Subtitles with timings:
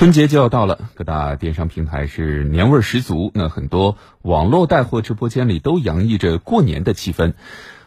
[0.00, 3.32] 春节就要到了，各大电商平台是年味十足。
[3.34, 7.34] 那很多网络带货直播间里都洋溢着过年的气氛。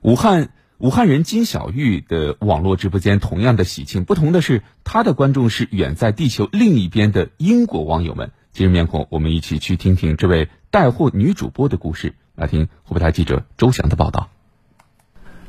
[0.00, 8.32] 武汉武汉人金小玉的网络直播间同样的喜庆，不同的是，她的观众是远在地球另一边的英国网友们。
[8.50, 12.14] 今日面孔，我们一起去听听这位带货女主播的故事。
[12.34, 14.30] 来听湖北台记者周翔的报道。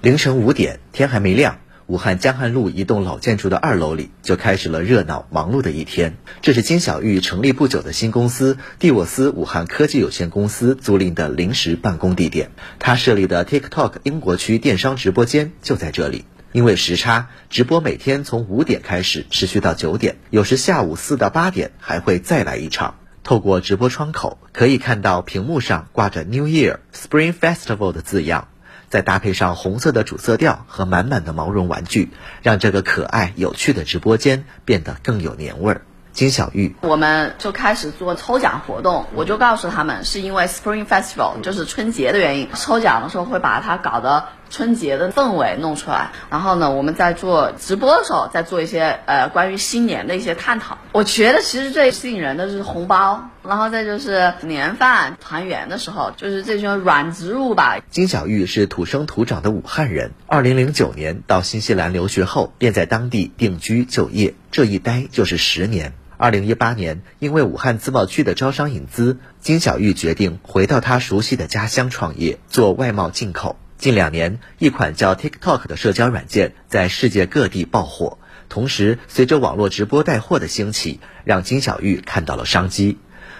[0.04, 1.58] 凌晨五点，天还没亮。
[1.92, 6.16] 武汉江汉路一栋老建筑的二楼里，就开始了热闹忙碌的一天。
[6.42, 12.52] 这是金小玉成立不久的新公司蒂沃斯武汉科技有限公司租赁的临时办公地点。
[12.80, 16.24] 他设立的 TikTok 英国区电商直播间就在这里。
[16.54, 22.96] 因为时差，直播每天从五点开始，持续到九点，有时下午四到八点还会再来一场。
[23.22, 28.48] 透过直播窗口，可以看到屏幕上挂着 New Year Spring Festival 的字样。
[28.92, 32.12] 再搭配上红色的主色调和满满的毛绒玩具，
[32.44, 35.82] 让这个可爱有趣的直播间变得更有年味儿。
[36.12, 46.12] 金小玉，我们就开始做抽奖活动，我就告诉他们是因为 Spring Festival 就是春节的原因，抽奖的时候会把它搞得春节的氛围弄出来。
[46.30, 50.78] 然后呢，我们在做直播的时候再做一些呃关于新年的一些探讨。
[50.92, 57.80] 我觉得其实最吸引人的就是红包，然后再就是年饭团圆的时候，就是这种软植入吧。
[57.90, 65.94] 金小玉是土生土长的武汉人，二零零九年到新西兰留学后，便在当地定居就业，这一待就是十年。
[66.18, 73.56] 二零一八年，因为武汉自贸区的招商引资，金小玉决定回到她熟悉的家乡创业，做外贸进口。
[73.82, 83.00] 近两年，一款叫 TikTok 的社交软件在世界各地爆火，同时随着网络直播带货的兴起，让金小玉看到了商机。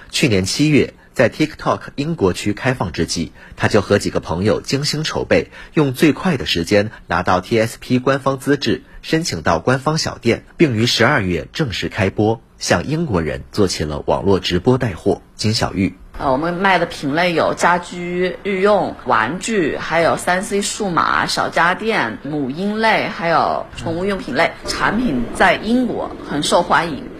[0.10, 12.42] 去年七月，在 TikTok 英国区开放之际，他就和几个朋友精心筹备，用最快的时间拿到 TSP 官方资质，申请到官方小店，并于十二月正式开播。
[12.62, 15.22] 向英国人做起了网络直播带货。
[15.36, 24.52] 金小玉，呃，我们卖的品类有家居、日用、玩具，还有三 C 数码、小家电、母婴类，还有宠物用品类。
[24.68, 27.11] 产品在英国很受欢迎。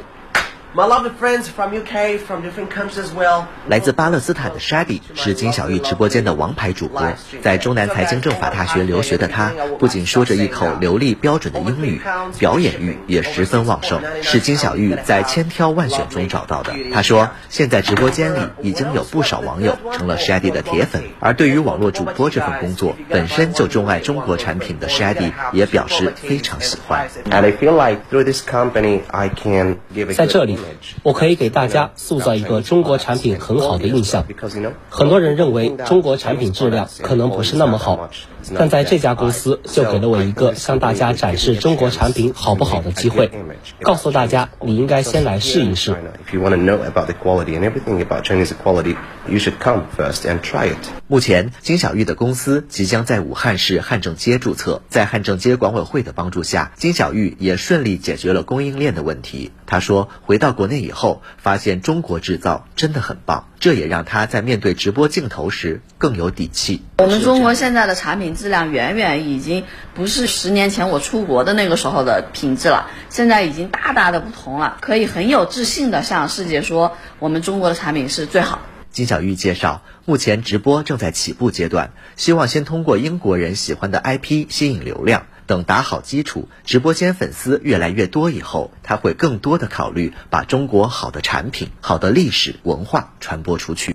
[0.74, 3.44] My lovely friends from UK, from different countries as well.
[3.68, 7.12] 来自巴勒斯坦的 Shadi 是金小玉直播间的王牌主播。
[7.42, 12.02] 在中南财经政法大学留学的他，不仅说着一口流利标准的英语，
[12.40, 16.74] 表演欲也十分旺盛，是金小玉在千挑万选中找到的。
[16.94, 21.04] 他说，现在直播间里已经有不少网友成了 Shadi 的铁粉。
[21.20, 27.10] 而对于网络主播这份工作，本身就钟爱中国产品的 Shadi 也表示非常喜欢。
[27.30, 30.61] And I feel like through this company, I can give 在这里。
[31.04, 34.26] 我可以给大家塑造一个中国产品很好的印象。
[34.90, 38.10] 很多人认为中国产品质量可能不是那么好，
[38.58, 43.32] 但在这家公司就给了我一个向大家展示中国产品好不好的机会，
[43.82, 45.96] 告诉大家你应该先来试一试。
[51.08, 59.52] 目前，金小玉的公司即将在武汉市汉正街注册，在汉正街管委会的帮助下，金小玉也顺利解决了供应链的问题。
[59.66, 66.84] 他说，回到到国内以后，发现中国制造真的很棒，这也让他在面对直播镜头时更有底气。
[66.98, 69.64] 我们中国现在的产品质量远远已经
[69.96, 78.60] 不是十年前我出国的那个时候的品质了，现在已经大大的不同了，可以很有自信的向世界说，我们中国的产品是最好。
[78.92, 93.90] 金小玉介绍，目前直播正在起步阶段，希望先通过英国人喜欢的 IP 吸引流量，等打好基础，直播间粉丝越来越多以后，他会更多的考虑把中国好的产品、好的历史文化传播出去。